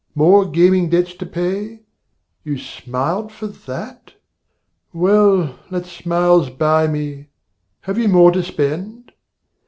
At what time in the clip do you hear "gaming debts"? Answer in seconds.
0.49-1.13